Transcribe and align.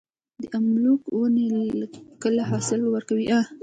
د 0.41 0.43
املوک 0.57 1.01
ونې 1.17 1.45
کله 2.23 2.41
حاصل 2.49 2.81
ورکوي؟ 2.93 3.27